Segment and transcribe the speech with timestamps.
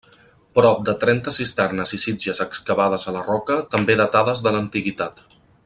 [0.59, 5.25] Prop de trenta cisternes i sitges excavades a la roca també datades de l'antiguitat.